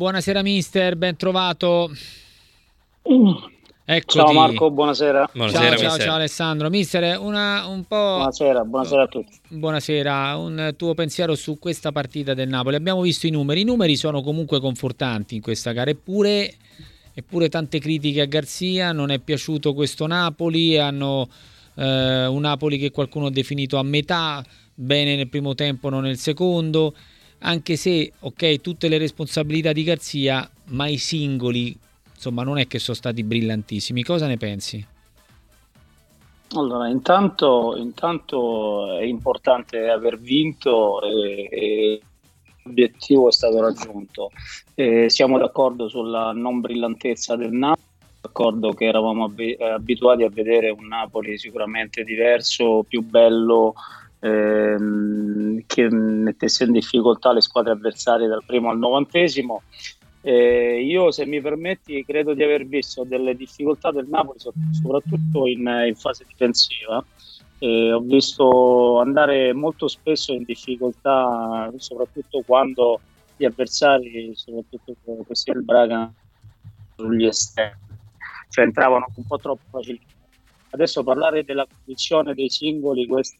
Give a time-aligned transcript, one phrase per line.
[0.00, 1.90] Buonasera mister, ben trovato.
[3.02, 4.16] Eccoti.
[4.16, 5.28] Ciao Marco, buonasera.
[5.32, 6.70] buonasera ciao, ciao, ciao, Alessandro.
[6.70, 7.96] Mister, una, un po'...
[7.96, 9.40] Buonasera, buonasera a tutti.
[9.48, 12.76] Buonasera, un tuo pensiero su questa partita del Napoli.
[12.76, 16.54] Abbiamo visto i numeri, i numeri sono comunque confortanti in questa gara, eppure,
[17.12, 21.28] eppure tante critiche a Garzia, non è piaciuto questo Napoli, hanno
[21.74, 26.18] eh, un Napoli che qualcuno ha definito a metà, bene nel primo tempo, non nel
[26.18, 26.94] secondo
[27.40, 31.76] anche se, ok, tutte le responsabilità di Garzia, ma i singoli,
[32.12, 34.02] insomma, non è che sono stati brillantissimi.
[34.02, 34.86] Cosa ne pensi?
[36.54, 42.00] Allora, intanto, intanto è importante aver vinto e, e
[42.62, 44.30] l'obiettivo è stato raggiunto.
[44.74, 47.86] E siamo d'accordo sulla non brillantezza del Napoli,
[48.20, 49.32] d'accordo che eravamo
[49.74, 53.74] abituati a vedere un Napoli sicuramente diverso, più bello,
[54.20, 59.62] ehm, che mettesse in difficoltà le squadre avversarie dal primo al novantesimo.
[60.20, 65.84] Eh, io, se mi permetti, credo di aver visto delle difficoltà del Napoli, soprattutto in,
[65.86, 67.04] in fase difensiva.
[67.60, 73.00] Eh, ho visto andare molto spesso in difficoltà, soprattutto quando
[73.36, 74.94] gli avversari, soprattutto
[75.24, 76.12] questi del Braga,
[76.96, 77.96] sugli esterni,
[78.48, 80.16] cioè entravano un po' troppo facilmente.
[80.70, 83.38] Adesso parlare della condizione dei singoli, questo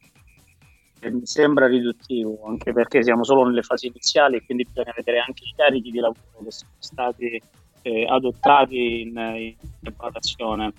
[1.02, 5.44] mi sembra riduttivo, anche perché siamo solo nelle fasi iniziali e quindi bisogna vedere anche
[5.44, 7.40] i carichi di lavoro che sono stati
[7.82, 10.72] eh, adottati in, in preparazione.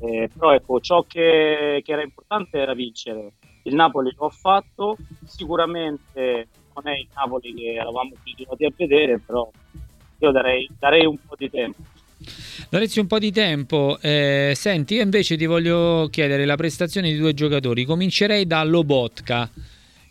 [0.00, 3.32] Eh, però ecco, ciò che, che, era importante era vincere.
[3.64, 9.18] Il Napoli lo ha fatto, sicuramente non è il Napoli che eravamo abituati a vedere,
[9.18, 9.50] però
[10.18, 11.82] io darei, darei un po' di tempo.
[12.68, 13.98] Darezzi un po' di tempo.
[14.00, 17.84] Eh, senti, io invece ti voglio chiedere la prestazione di due giocatori.
[17.84, 19.50] Comincerei da Lobotka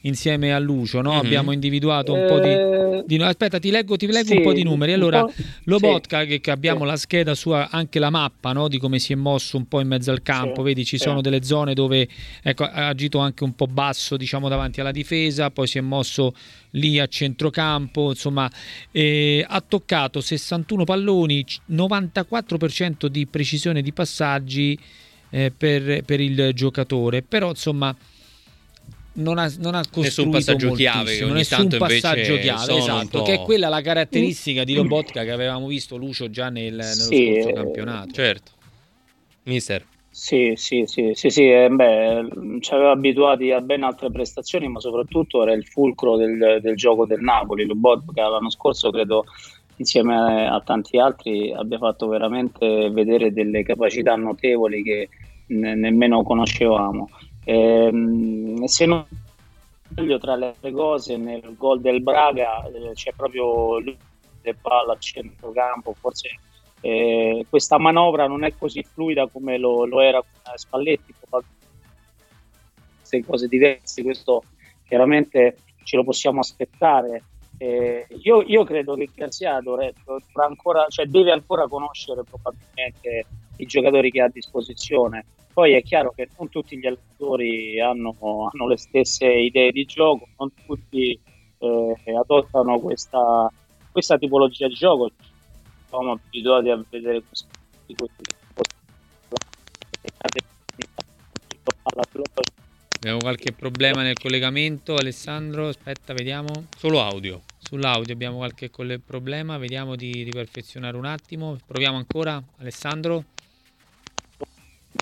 [0.01, 1.11] insieme a Lucio, no?
[1.11, 1.19] mm-hmm.
[1.19, 4.53] abbiamo individuato un po' di, eh, di, Aspetta, ti leggo, ti leggo sì, un po'
[4.53, 4.93] di numeri.
[4.93, 5.25] Allora,
[5.63, 6.39] Lobotka, sì.
[6.39, 6.85] che, abbiamo sì.
[6.85, 8.67] la scheda sua, anche la mappa no?
[8.67, 10.61] di come si è mosso un po' in mezzo al campo.
[10.61, 12.07] Vedi, ci sono delle zone dove
[12.41, 16.33] ecco, ha agito anche un po' basso, diciamo, davanti alla difesa, poi si è mosso
[16.71, 18.49] lì a centrocampo, insomma,
[18.91, 24.77] eh, ha toccato 61 palloni, 94% di precisione di passaggi
[25.31, 27.21] eh, per, per il giocatore.
[27.21, 27.95] Però, insomma
[29.19, 33.33] non ha, non ha costruito nessun passaggio chiave ogni nessun tanto passaggio chiave esatto, che
[33.33, 37.53] è quella la caratteristica di Lobotka che avevamo visto Lucio già nel, nello sì, scorso
[37.53, 38.11] campionato.
[38.11, 38.51] Certo.
[39.43, 39.85] Mister.
[40.11, 42.27] Sì, sì, sì, sì, sì eh, beh,
[42.59, 47.05] ci aveva abituati a ben altre prestazioni, ma soprattutto era il fulcro del, del gioco
[47.05, 47.65] del Napoli.
[47.65, 49.23] Lobotka l'anno scorso credo
[49.77, 55.09] insieme a tanti altri abbia fatto veramente vedere delle capacità notevoli che
[55.47, 57.09] ne, nemmeno conoscevamo.
[57.49, 59.03] Ehm, se non
[59.89, 63.97] sbaglio tra le altre cose nel gol del Braga eh, c'è proprio lui
[64.43, 66.29] che palla a centrocampo, forse
[66.81, 73.47] eh, questa manovra non è così fluida come lo, lo era con Spalletti, queste cose
[73.47, 74.43] diverse, questo
[74.87, 77.23] chiaramente ce lo possiamo aspettare.
[77.57, 79.59] Eh, io, io, credo che Garzia
[80.89, 83.25] cioè deve ancora conoscere probabilmente
[83.57, 88.15] i giocatori che ha a disposizione poi è chiaro che non tutti gli allenatori hanno,
[88.19, 91.19] hanno le stesse idee di gioco, non tutti
[91.57, 93.51] eh, adottano questa,
[93.91, 95.11] questa, tipologia di gioco.
[95.87, 97.47] Siamo abituati a vedere questo
[102.99, 105.69] Abbiamo qualche problema nel collegamento, Alessandro?
[105.69, 106.67] Aspetta, vediamo.
[106.77, 107.41] Solo audio.
[107.57, 108.69] Sull'audio abbiamo qualche
[109.05, 111.57] problema, vediamo di, di perfezionare un attimo.
[111.65, 113.23] Proviamo ancora, Alessandro.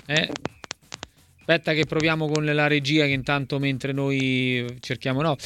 [0.06, 0.28] Eh,
[1.48, 5.36] aspetta che proviamo con la regia che intanto mentre noi cerchiamo no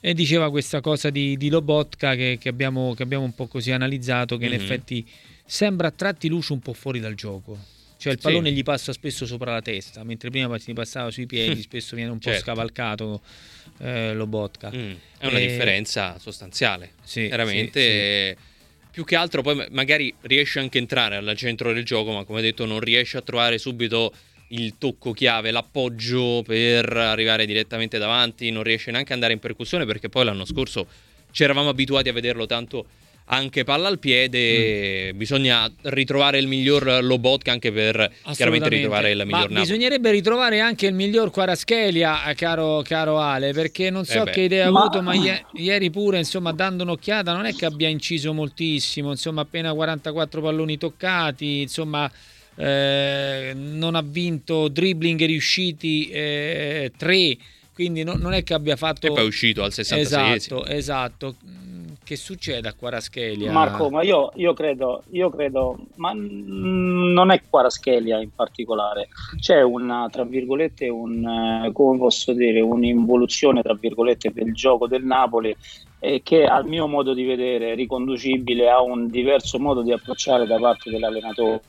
[0.00, 3.70] e diceva questa cosa di, di Lobotka che, che, abbiamo, che, abbiamo, un po' così
[3.70, 4.54] analizzato che mm-hmm.
[4.54, 5.08] in effetti
[5.44, 7.56] sembra a tratti Lucio un po' fuori dal gioco
[7.96, 8.56] cioè il pallone sì.
[8.56, 12.18] gli passa spesso sopra la testa mentre prima gli passava sui piedi spesso viene un
[12.18, 12.42] po' certo.
[12.42, 13.20] scavalcato
[13.78, 15.46] eh, Lobotka mm, è una e...
[15.46, 18.51] differenza sostanziale sì, veramente sì,
[18.92, 22.42] più che altro poi magari riesce anche a entrare al centro del gioco, ma come
[22.42, 24.12] detto non riesce a trovare subito
[24.48, 29.86] il tocco chiave, l'appoggio per arrivare direttamente davanti, non riesce neanche ad andare in percussione
[29.86, 30.86] perché poi l'anno scorso
[31.30, 32.84] ci eravamo abituati a vederlo tanto
[33.32, 35.16] anche palla al piede, mm.
[35.16, 40.86] bisogna ritrovare il miglior Lobotka anche per chiaramente ritrovare il miglior Ma Bisognerebbe ritrovare anche
[40.86, 44.80] il miglior Quaraschelia, eh, caro, caro Ale, perché non so eh che idea ha ma...
[44.80, 49.40] avuto, ma i- ieri pure, insomma, dando un'occhiata, non è che abbia inciso moltissimo, insomma,
[49.40, 52.10] appena 44 palloni toccati, insomma...
[52.54, 57.38] Eh, non ha vinto dribbling riusciti 3 eh,
[57.72, 61.36] quindi no, non è che abbia fatto e poi è uscito al 66 esatto, esatto
[62.04, 63.52] che succede a Quaraschelia?
[63.52, 69.08] Marco, ma io, io, credo, io credo, ma non è Quaraschelia in particolare,
[69.38, 71.24] c'è una, tra virgolette, un,
[71.66, 75.54] eh, come posso dire, un'involuzione, tra virgolette, del gioco del Napoli
[76.00, 80.46] eh, che al mio modo di vedere è riconducibile a un diverso modo di approcciare
[80.46, 81.62] da parte dell'allenatore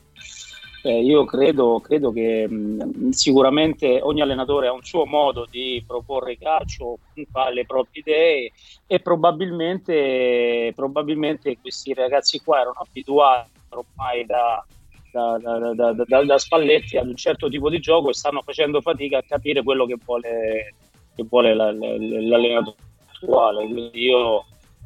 [0.86, 6.38] eh, io credo, credo che mh, sicuramente ogni allenatore ha un suo modo di proporre
[6.38, 6.98] calcio,
[7.32, 8.52] ha le proprie idee
[8.86, 14.66] e probabilmente, probabilmente questi ragazzi qua erano abituati ormai da,
[15.12, 19.20] da, da, da, da, Spalletti ad un certo tipo di gioco e stanno facendo fatica
[19.20, 20.76] a capire quello che vuole,
[21.16, 22.76] che vuole l'allenatore
[23.08, 23.66] attuale.
[23.66, 24.46] Quindi io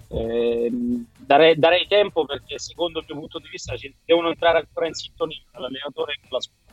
[0.10, 0.72] eh,
[1.28, 3.76] darei, darei, tempo perché secondo il mio punto di vista
[4.06, 6.66] devono entrare ancora in sintonia l'allenatore con la squadra.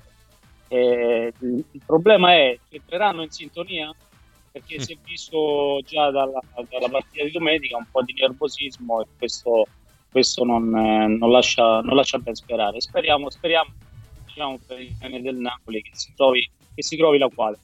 [0.68, 3.94] Eh, il problema è che entreranno in sintonia
[4.50, 6.40] perché si è visto già dalla,
[6.70, 9.66] dalla, partita di domenica un po' di nervosismo e questo,
[10.10, 12.80] questo non, eh, non, lascia, non, lascia, ben sperare.
[12.80, 13.72] Speriamo, speriamo
[14.24, 17.58] diciamo, per il bene del Napoli che si trovi, che si trovi la quadra.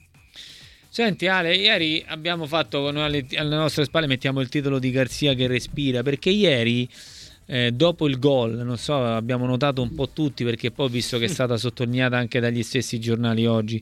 [0.93, 5.47] Senti Ale, ieri abbiamo fatto, alle, alle, nostre spalle mettiamo il titolo di Garzia che
[5.47, 6.85] respira, perché ieri
[7.45, 11.25] eh, dopo il gol, non so, abbiamo notato un po' tutti perché poi visto che
[11.25, 13.81] è stata sottolineata anche dagli stessi giornali oggi,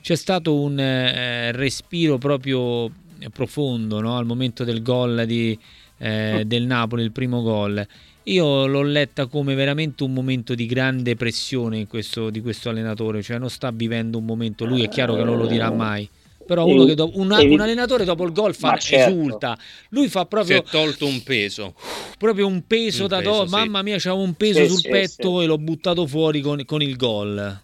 [0.00, 2.90] c'è stato un eh, respiro proprio
[3.34, 4.16] profondo no?
[4.16, 5.58] al momento del gol di,
[5.98, 7.86] eh, del Napoli, il primo gol.
[8.22, 13.36] Io l'ho letta come veramente un momento di grande pressione questo, di questo allenatore, cioè
[13.36, 16.08] non sta vivendo un momento, lui è chiaro che non lo dirà mai
[16.46, 19.10] però uno che do, una, un allenatore dopo il gol fa, certo.
[19.10, 19.58] esulta.
[19.90, 21.74] Lui fa proprio si è tolto un peso.
[22.16, 23.54] proprio un peso un da peso, do, sì.
[23.54, 26.80] mamma mia c'avevo un peso sì, sul sì, petto e l'ho buttato fuori con, con,
[26.80, 27.60] il gol.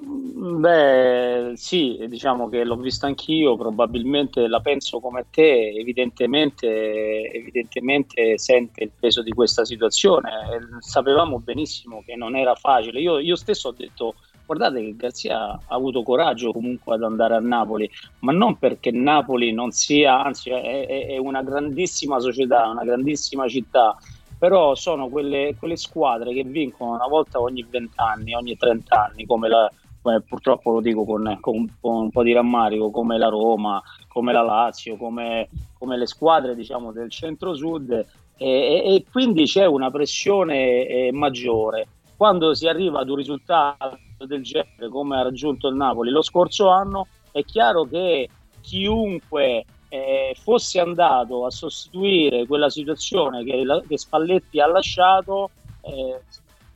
[0.00, 8.84] Beh sì diciamo che l'ho visto anch'io probabilmente la penso come te evidentemente evidentemente sente
[8.84, 10.30] il peso di questa situazione.
[10.78, 13.00] Sapevamo benissimo che non era facile.
[13.00, 14.14] Io, io stesso ho detto
[14.48, 17.88] guardate che Garzia ha avuto coraggio comunque ad andare a Napoli,
[18.20, 23.94] ma non perché Napoli non sia, anzi è, è una grandissima società, una grandissima città,
[24.38, 29.26] però sono quelle, quelle squadre che vincono una volta ogni 20 anni, ogni 30 anni,
[29.26, 33.28] come la, come purtroppo lo dico con, con, con, un po' di rammarico, come la
[33.28, 38.06] Roma, come la Lazio, come, come le squadre diciamo, del centro-sud e,
[38.38, 41.86] e, e, quindi c'è una pressione eh, maggiore.
[42.16, 46.68] Quando si arriva ad un risultato del genere come ha raggiunto il Napoli lo scorso
[46.68, 48.28] anno, è chiaro che
[48.60, 55.50] chiunque eh, fosse andato a sostituire quella situazione che, la, che Spalletti ha lasciato,
[55.82, 56.20] eh,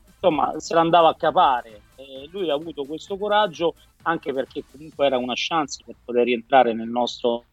[0.07, 1.83] insomma, se l'andava a capare.
[1.97, 6.73] Eh, lui ha avuto questo coraggio anche perché comunque era una chance per poter rientrare
[6.73, 7.45] nel nostro,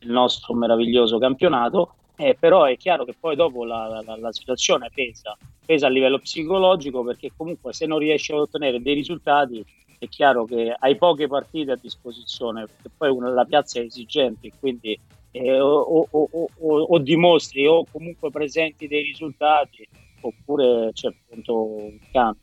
[0.00, 4.90] nel nostro meraviglioso campionato eh, però è chiaro che poi dopo la, la, la, situazione
[4.94, 9.64] pesa, pesa a livello psicologico perché comunque se non riesci ad ottenere dei risultati
[9.98, 14.50] è chiaro che hai poche partite a disposizione perché poi una, la piazza è esigente
[14.60, 14.98] quindi
[15.32, 19.86] eh, o, o, o, o, dimostri o comunque presenti dei risultati
[20.20, 22.42] oppure c'è appunto un cambio.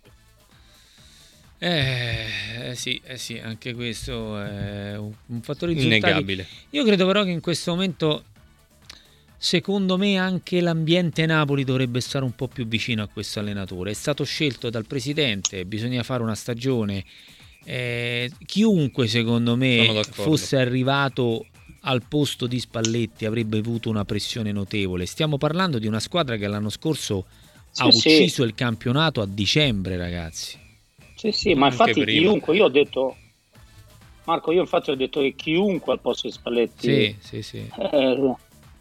[1.58, 6.46] Eh, sì, eh sì, anche questo è un, un fattore di innegabile.
[6.72, 8.24] Io credo però che in questo momento
[9.44, 13.90] Secondo me anche l'ambiente Napoli dovrebbe stare un po' più vicino a questo allenatore.
[13.90, 17.04] È stato scelto dal presidente, bisogna fare una stagione.
[17.66, 21.48] Eh, chiunque secondo me fosse arrivato
[21.82, 25.08] al posto di Spalletti avrebbe avuto una pressione notevole.
[25.08, 27.26] Stiamo parlando di una squadra che l'anno scorso
[27.72, 28.48] sì, ha ucciso sì.
[28.48, 30.56] il campionato a dicembre, ragazzi.
[31.16, 32.30] Sì, sì, ma infatti prima.
[32.30, 33.16] chiunque, io ho detto,
[34.26, 37.72] Marco, io infatti ho detto che chiunque al posto di Spalletti sì, sì, sì.
[37.92, 38.36] Eh,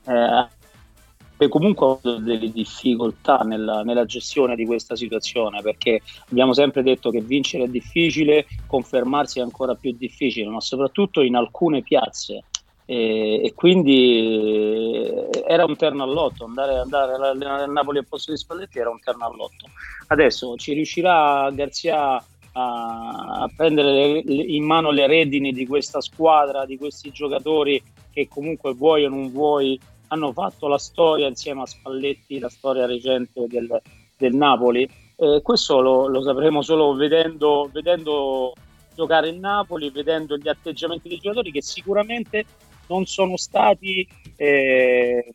[0.06, 6.82] eh, comunque ho avuto delle difficoltà nella, nella, gestione di questa situazione perché abbiamo sempre
[6.82, 12.44] detto che vincere è difficile, confermarsi è ancora più difficile, ma soprattutto in alcune piazze.
[12.84, 17.14] E, quindi eh, era un terno all'otto, andare, andare
[17.46, 19.68] a Napoli al posto di Spalletti era un terno all'otto.
[20.08, 26.76] Adesso ci riuscirà Garzia a, a prendere in mano le redini di questa squadra, di
[26.76, 27.80] questi giocatori
[28.12, 32.86] che comunque vuoi o non vuoi hanno fatto la storia insieme a Spalletti, la storia
[32.86, 33.80] recente del,
[34.16, 34.88] del Napoli.
[35.16, 38.54] Eh, questo lo, lo, sapremo solo vedendo, vedendo
[38.94, 42.44] giocare il Napoli, vedendo gli atteggiamenti dei giocatori che sicuramente
[42.88, 45.32] non sono stati eh,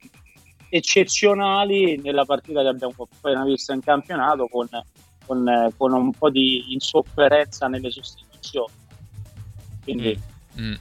[0.69, 4.67] eccezionali nella partita che abbiamo appena visto in campionato con,
[5.25, 8.73] con, con un po' di insofferenza nelle sostituzioni.
[9.83, 10.19] Quindi,
[10.59, 10.65] mm.
[10.65, 10.73] Mm.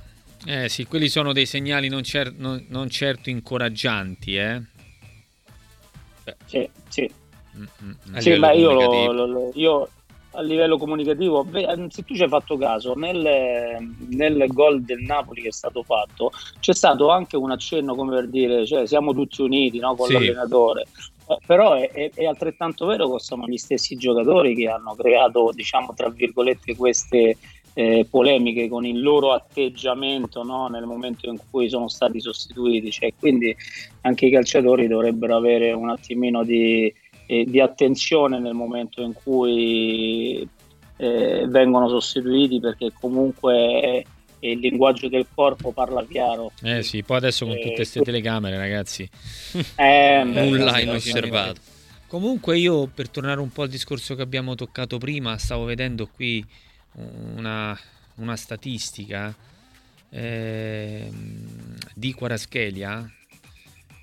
[0.47, 4.63] Eh sì, quelli sono dei segnali non, cer- non, non certo incoraggianti, eh?
[6.47, 7.11] Sì, sì.
[7.57, 8.19] Mm-hmm.
[8.19, 8.73] Sì, ma io,
[9.13, 9.89] lo, lo, io,
[10.33, 11.47] a livello comunicativo,
[11.89, 16.33] se tu ci hai fatto caso, nel, nel gol del Napoli che è stato fatto,
[16.61, 20.15] c'è stato anche un accenno come per dire, cioè, siamo tutti uniti no, con sì.
[20.15, 20.87] l'allenatore.
[21.27, 25.53] Eh, però è, è, è, altrettanto vero che sono gli stessi giocatori che hanno creato,
[25.55, 27.37] diciamo, tra virgolette, queste
[27.75, 30.69] eh, polemiche con il loro atteggiamento no?
[30.69, 32.91] nel momento in cui sono stati sostituiti.
[32.91, 33.55] Cioè, quindi
[34.03, 36.93] anche i calciatori dovrebbero avere un attimino di,
[37.27, 40.49] eh, di attenzione nel momento in cui
[40.97, 44.05] eh, vengono sostituiti perché comunque
[44.39, 46.53] il linguaggio del corpo parla chiaro.
[46.63, 49.09] Eh sì, poi adesso con tutte queste telecamere ragazzi.
[49.75, 51.61] Eh, Online osservato.
[52.07, 56.45] Comunque io per tornare un po' al discorso che abbiamo toccato prima, stavo vedendo qui
[56.95, 57.79] una,
[58.17, 59.35] una statistica
[60.11, 61.11] eh,
[61.95, 63.11] di Quaraschelia.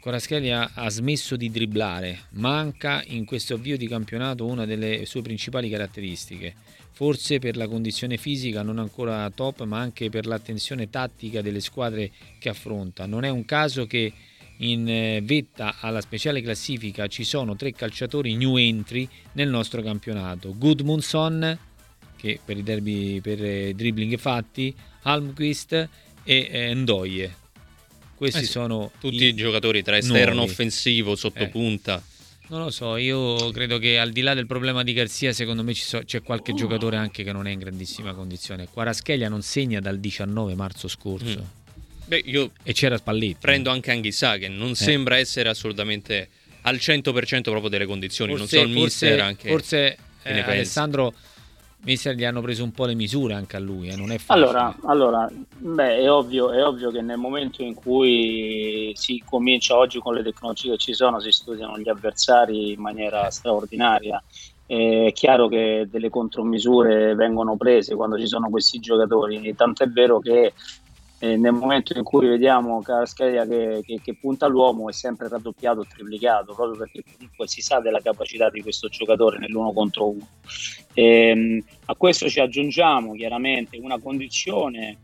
[0.02, 5.70] Quaraschelia ha smesso di dribblare, manca in questo avvio di campionato una delle sue principali
[5.70, 6.56] caratteristiche,
[6.92, 12.12] forse per la condizione fisica non ancora top, ma anche per l'attenzione tattica delle squadre
[12.40, 13.06] che affronta.
[13.06, 14.12] Non è un caso che
[14.58, 20.56] in eh, vetta alla speciale classifica ci sono tre calciatori new entry nel nostro campionato.
[20.58, 21.58] Gudmundsson,
[22.22, 25.74] che per i derby per eh, dribbling fatti, Almquist
[26.24, 27.36] e eh, Ndoye.
[28.16, 30.52] Questi eh sì, sono tutti i giocatori tra esterno nuovi.
[30.52, 31.98] offensivo, sottopunta.
[31.98, 32.10] Eh.
[32.50, 35.74] Non lo so, io credo che al di là del problema di Garzia, secondo me
[35.74, 38.68] so, c'è qualche giocatore anche che non è in grandissima condizione.
[38.68, 41.40] Quaraschelia non segna dal 19 marzo scorso.
[41.40, 41.60] Mm.
[42.06, 43.38] Beh, io e c'era Spalletti.
[43.40, 44.76] Prendo anche Anghissà che non eh.
[44.76, 46.28] sembra essere assolutamente
[46.64, 49.50] al 100% proprio delle condizioni, forse, non so il forse, mister anche.
[49.50, 51.14] Forse eh, Alessandro
[51.84, 53.96] Mister gli hanno preso un po' le misure anche a lui, eh?
[53.96, 54.46] non è facile.
[54.46, 60.00] Allora, allora beh, è, ovvio, è ovvio che nel momento in cui si comincia oggi
[60.00, 64.24] con le tecnologie che ci sono, si studiano gli avversari in maniera straordinaria.
[64.66, 70.20] È chiaro che delle contromisure vengono prese quando ci sono questi giocatori, tanto è vero
[70.20, 70.54] che
[71.22, 75.86] nel momento in cui vediamo Caraschelia che, che, che, punta l'uomo è sempre raddoppiato o
[75.86, 80.28] triplicato proprio perché comunque si sa della capacità di questo giocatore nell'uno contro uno.
[80.94, 84.98] E, ehm, a questo ci aggiungiamo chiaramente una condizione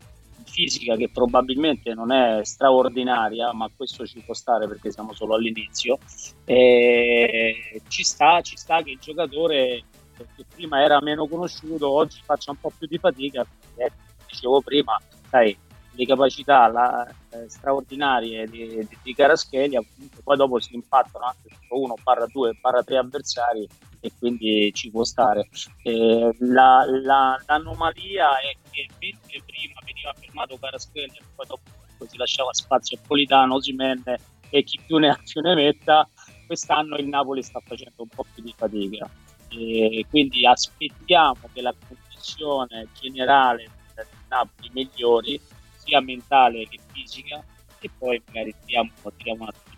[0.45, 5.99] fisica che probabilmente non è straordinaria ma questo ci può stare perché siamo solo all'inizio.
[6.45, 9.83] E ci sta, ci sta che il giocatore
[10.17, 13.45] che prima era meno conosciuto oggi faccia un po' più di fatica
[13.75, 13.95] perché
[14.27, 15.55] dicevo prima sai
[15.97, 19.81] le capacità la, eh, straordinarie di, di, di Caraschelia,
[20.23, 23.67] poi dopo si impattano anche su uno, barra due, barra tre avversari
[23.99, 25.49] e quindi ci può stare.
[25.81, 32.53] Eh, la, la, l'anomalia è che mentre prima veniva fermato Caraschelia poi dopo si lasciava
[32.53, 36.07] spazio a Politano, Osimene e chi più ne ha più ne metta,
[36.45, 39.09] quest'anno il Napoli sta facendo un po' più di fatica.
[39.49, 45.41] E quindi aspettiamo che la condizione generale del Napoli migliori
[45.87, 47.41] sia mentale che fisica
[47.79, 49.75] e poi magari tiriamo, tiriamo un attimo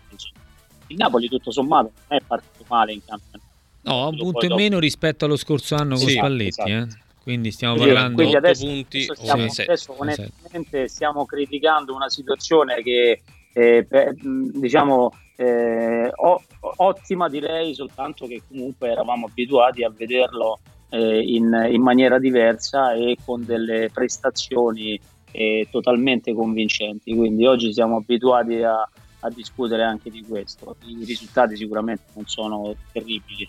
[0.88, 3.48] il Napoli tutto sommato non è partito male in campionato
[3.82, 4.60] no, un punto in dopo...
[4.60, 6.68] meno rispetto allo scorso anno con sì, Spalletti esatto.
[6.68, 6.86] eh?
[7.22, 12.08] quindi stiamo quindi, parlando quindi adesso, punti adesso stiamo, sì, adesso onestamente stiamo criticando una
[12.08, 16.42] situazione che eh, per, diciamo eh, o,
[16.76, 20.58] ottima direi soltanto che comunque eravamo abituati a vederlo
[20.90, 25.00] eh, in, in maniera diversa e con delle prestazioni
[25.32, 27.14] eh, totalmente convincenti.
[27.14, 28.88] Quindi oggi siamo abituati a,
[29.20, 30.76] a, discutere anche di questo.
[30.84, 33.48] I risultati sicuramente non sono terribili.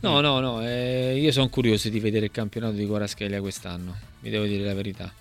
[0.00, 4.30] No, no, no, eh, io sono curioso di vedere il campionato di Guaraschelia quest'anno, vi
[4.30, 5.12] devo dire la verità.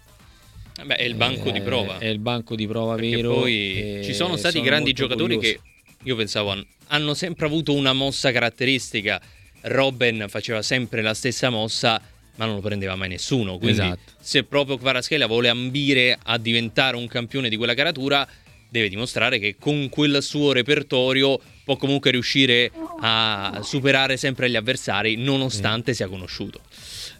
[0.86, 1.98] Beh, è il banco eh, di prova.
[1.98, 3.34] È il banco di prova Perché vero.
[3.34, 5.62] Poi ci sono stati sono grandi giocatori curioso.
[5.62, 5.70] che
[6.04, 6.56] io pensavo
[6.88, 9.22] hanno sempre avuto una mossa caratteristica.
[9.62, 12.02] Robben faceva sempre la stessa mossa
[12.36, 13.58] ma non lo prendeva mai nessuno.
[13.58, 14.14] Quindi, esatto.
[14.20, 18.28] se proprio Kvaratskhelia vuole ambire a diventare un campione di quella caratura,
[18.70, 22.72] deve dimostrare che con quel suo repertorio può comunque riuscire
[23.02, 26.62] a superare sempre gli avversari, nonostante sia conosciuto.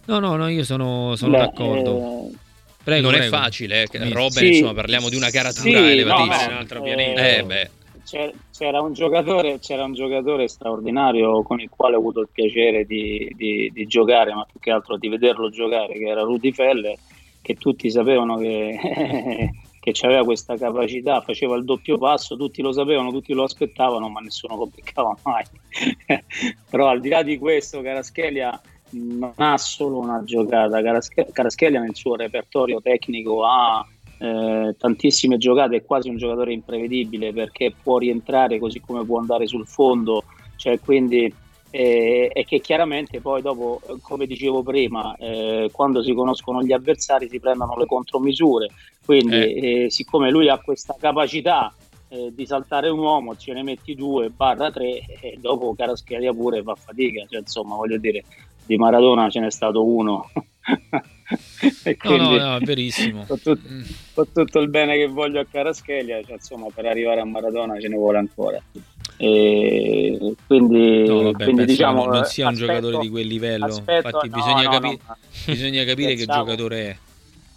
[0.06, 2.30] No, no, no, io sono, sono Beh, d'accordo.
[2.32, 2.48] Eh...
[2.82, 3.36] Prego, non prego.
[3.36, 4.10] è facile, eh.
[4.10, 6.46] Robben, sì, insomma, parliamo di una caratura sì, elevatissima.
[6.46, 7.28] No, un altro pianeta.
[7.28, 7.70] Eh, beh
[8.52, 13.32] c'era un, giocatore, c'era un giocatore straordinario con il quale ho avuto il piacere di,
[13.36, 16.98] di, di, giocare, ma più che altro di vederlo giocare, che era Rudy Feller,
[17.42, 18.80] che tutti sapevano che,
[19.80, 24.20] che aveva questa capacità, faceva il doppio passo, tutti lo sapevano, tutti lo aspettavano, ma
[24.20, 25.44] nessuno lo beccava mai.
[26.70, 28.60] Però al di là di questo, Caraschelia
[28.92, 30.82] non ha solo una giocata,
[31.32, 33.86] Caraschelia nel suo repertorio tecnico ha
[34.20, 39.48] eh, tantissime giocate, è quasi un giocatore imprevedibile perché può rientrare così come può andare
[39.48, 40.24] sul fondo,
[40.58, 41.34] cioè quindi
[41.72, 47.30] eh, e che chiaramente poi dopo, come dicevo prima, eh, quando si conoscono gli avversari
[47.30, 48.70] si prendono le contromisure,
[49.06, 49.84] quindi eh.
[49.86, 51.74] eh siccome lui ha questa capacità
[52.10, 56.74] di saltare un uomo, ce ne metti due, barra tre e dopo Caraschelia pure fa
[56.74, 58.24] fatica, cioè, insomma voglio dire,
[58.66, 60.28] di Maradona ce n'è stato uno.
[62.04, 63.26] no, no, no, è verissimo.
[63.28, 63.68] Con tutto,
[64.14, 67.88] con tutto, il bene che voglio a Caraschelia, cioè, insomma, per arrivare a Maradona ce
[67.88, 68.62] ne vuole ancora.
[69.18, 73.66] E quindi, no, vabbè, quindi diciamo, non sia un aspetto, giocatore di quel livello.
[73.66, 75.00] Aspetto, Infatti, no, bisogna, no, capi-
[75.46, 76.98] bisogna, capire che giocatore è.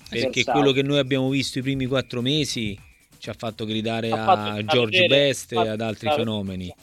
[0.09, 0.59] Perché Scherzavo.
[0.59, 2.78] quello che noi abbiamo visto i primi quattro mesi
[3.19, 6.75] ci ha fatto gridare ha fatto a George vedere, Best e ad altri fenomeni.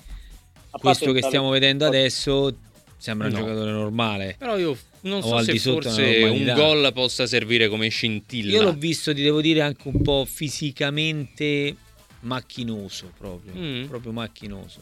[0.71, 2.55] Questo che stiamo vedendo adesso
[2.97, 4.35] sembra un giocatore normale.
[4.37, 8.51] Però io non so se forse un gol possa servire come scintilla.
[8.51, 11.75] Io l'ho visto, ti devo dire, anche un po' fisicamente
[12.21, 13.85] macchinoso proprio, mm.
[13.85, 14.81] proprio macchinoso.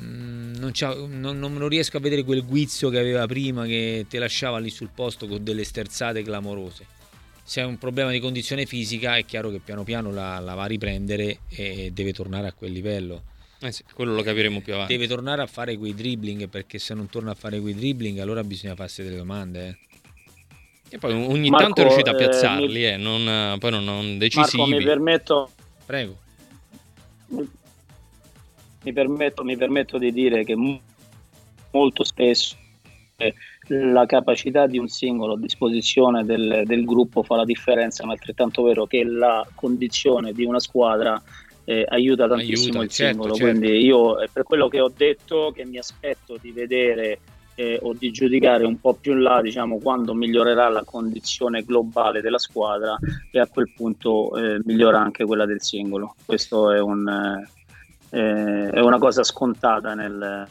[0.00, 0.72] Mm, non,
[1.20, 4.90] non, non, riesco a vedere quel guizzo che aveva prima che ti lasciava lì sul
[4.94, 6.86] posto con delle sterzate clamorose.
[7.42, 10.62] Se è un problema di condizione fisica è chiaro che piano piano la, la va
[10.62, 13.22] a riprendere e deve tornare a quel livello.
[13.60, 14.92] Eh sì, quello lo capiremo più avanti.
[14.92, 18.44] Deve tornare a fare quei dribbling perché se non torna a fare quei dribbling allora
[18.44, 19.68] bisogna farsi delle domande.
[19.68, 20.96] Eh.
[20.96, 23.02] E poi ogni Marco, tanto è riuscito a piazzarli, eh, mi...
[23.02, 24.58] non, poi non, non decisivi.
[24.58, 25.50] Marco, mi permetto,
[25.84, 26.16] Prego.
[28.82, 30.54] Mi permetto, mi permetto di dire che
[31.70, 32.56] molto spesso
[33.16, 33.34] eh,
[33.68, 38.16] la capacità di un singolo a disposizione del, del, gruppo fa la differenza, ma è
[38.16, 41.20] altrettanto vero che la condizione di una squadra
[41.64, 43.34] eh, aiuta tantissimo aiuta, il certo, singolo.
[43.34, 43.58] Certo.
[43.58, 47.18] Quindi io è per quello che ho detto che mi aspetto di vedere
[47.54, 52.20] eh, o di giudicare un po' più in là diciamo, quando migliorerà la condizione globale
[52.20, 52.96] della squadra
[53.30, 56.14] e a quel punto eh, migliora anche quella del singolo.
[56.24, 57.08] Questo è, un,
[58.10, 60.48] eh, è una cosa scontata nel...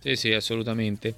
[0.00, 1.14] Sì, sì, assolutamente.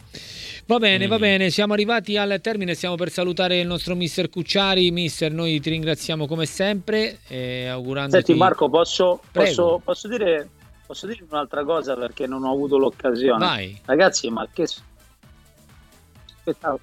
[0.66, 1.09] Va bene, mm.
[1.09, 4.90] va bene, siamo arrivati al termine, stiamo per salutare il nostro mister Cucciari.
[4.90, 8.24] Mister, noi ti ringraziamo come sempre, eh, augurandoti...
[8.24, 10.48] Senti Marco, posso, posso, posso dire
[10.92, 13.38] Posso dire un'altra cosa perché non ho avuto l'occasione?
[13.42, 13.80] Vai.
[13.87, 14.66] Ragazzi, ma che
[16.37, 16.80] aspettavo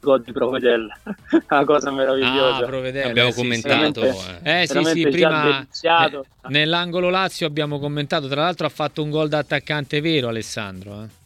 [0.00, 0.96] gol di Provedella,
[1.50, 2.64] una cosa meravigliosa.
[2.64, 4.02] Ah, Provedella, abbiamo eh, commentato.
[4.42, 9.28] eh, sì, sì, prima eh, nell'angolo Lazio abbiamo commentato, tra l'altro ha fatto un gol
[9.28, 11.02] da attaccante vero Alessandro.
[11.02, 11.16] Eh.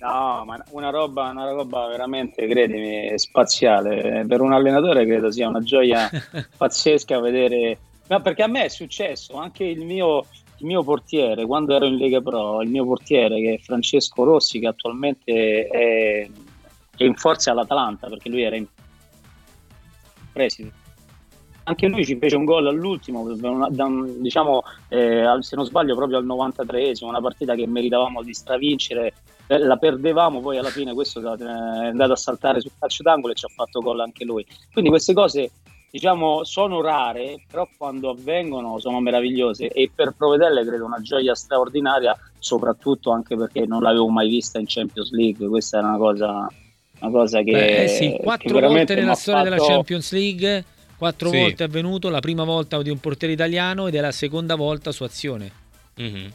[0.00, 4.24] No, ma una roba, una roba veramente, credimi, spaziale.
[4.28, 6.10] Per un allenatore credo sia una gioia
[6.56, 7.78] pazzesca vedere...
[8.08, 10.26] No, perché a me è successo, anche il mio
[10.58, 14.60] il mio portiere, quando ero in Lega Pro, il mio portiere che è Francesco Rossi,
[14.60, 16.28] che attualmente è,
[16.96, 18.66] è in forza all'Atalanta, perché lui era in
[20.32, 20.72] preside.
[21.66, 23.26] Anche lui ci fece un gol all'ultimo,
[24.18, 29.14] diciamo, eh, se non sbaglio proprio al 93esimo, una partita che meritavamo di stravincere,
[29.46, 33.36] eh, la perdevamo, poi alla fine questo è andato a saltare sul calcio d'angolo e
[33.36, 34.44] ci ha fatto gol anche lui.
[34.72, 35.50] Quindi queste cose
[35.94, 42.18] diciamo, sono rare, però quando avvengono sono meravigliose e per Provedelle credo una gioia straordinaria,
[42.36, 46.48] soprattutto anche perché non l'avevo mai vista in Champions League, questa è una cosa,
[47.04, 47.52] una cosa che...
[47.52, 49.54] Beh, sì, quattro volte nella storia fatto...
[49.54, 50.64] della Champions League,
[50.96, 51.38] quattro sì.
[51.38, 54.92] volte è avvenuto, la prima volta di un portiere italiano ed è la seconda volta
[54.92, 55.50] su azione.
[56.00, 56.26] Mm-hmm.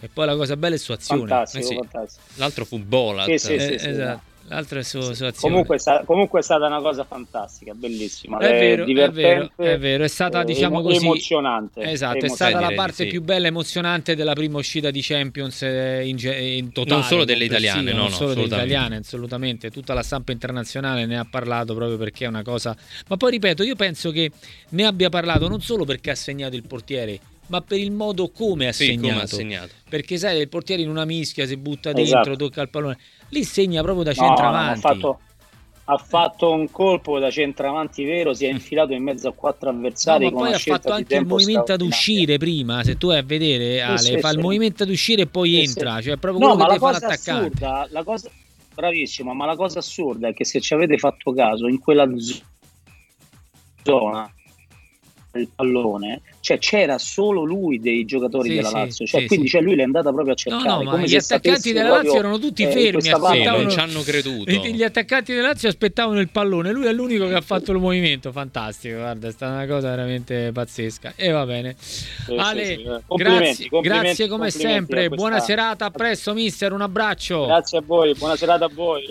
[0.00, 1.26] E poi la cosa bella è su azione.
[1.26, 1.74] Fantastico, eh sì.
[1.74, 2.24] fantastico.
[2.34, 3.26] L'altro fu Bolat.
[3.26, 4.32] Sì, sì, eh, esatto.
[4.48, 8.38] L'altra è su, su comunque, è comunque, è stata una cosa fantastica, bellissima.
[8.38, 11.80] È, vero, è vero, è vero, è stata eh, diciamo emo- così emozionante.
[11.80, 13.06] Esatto, è stata la parte sì.
[13.06, 17.00] più bella e emozionante della prima uscita di Champions eh, in, in totale.
[17.00, 19.70] Non solo delle italiane, no, non no, solo delle italiane, assolutamente.
[19.70, 22.76] Tutta la stampa internazionale ne ha parlato proprio perché è una cosa.
[23.08, 24.30] Ma poi ripeto, io penso che
[24.70, 28.68] ne abbia parlato non solo perché ha segnato il portiere, ma per il modo come
[28.68, 29.08] ha, sì, segnato.
[29.08, 29.68] Come ha segnato.
[29.88, 32.36] Perché sai, il portiere in una mischia si butta dentro, esatto.
[32.36, 32.98] tocca il pallone.
[33.34, 34.80] Lì segna proprio da centravanti.
[34.80, 35.18] No, ha, fatto,
[35.86, 40.30] ha fatto un colpo da centravanti vero, si è infilato in mezzo a quattro avversari.
[40.30, 42.84] No, ma poi ha fatto anche il movimento ad uscire prima.
[42.84, 45.60] Se tu vai a vedere, Ale, sì, fa sì, il movimento ad uscire e poi
[45.60, 46.00] entra.
[46.00, 47.30] Cioè, proprio no, quello che fa l'attaccante.
[47.30, 48.30] Assurda, la cosa,
[48.72, 52.08] bravissimo, ma la cosa assurda è che se ci avete fatto caso, in quella
[53.82, 54.32] zona
[55.38, 59.52] il pallone, cioè c'era solo lui dei giocatori sì, della Lazio, cioè, sì, quindi sì.
[59.52, 60.68] Cioè, lui l'è andata proprio a cercare.
[60.68, 64.02] No, no, ma gli attaccanti della Lazio erano tutti eh, fermi, aspettavano, non ci hanno
[64.02, 64.50] creduto.
[64.50, 68.32] Gli attaccanti della Lazio aspettavano il pallone, lui è l'unico che ha fatto il movimento,
[68.32, 71.12] fantastico, guarda, è stata una cosa veramente pazzesca.
[71.16, 71.76] E va bene.
[72.36, 77.46] Ale, complimenti, grazie, complimenti, grazie come sempre, buona serata, a presto mister, un abbraccio.
[77.46, 79.06] Grazie a voi, buona serata a voi.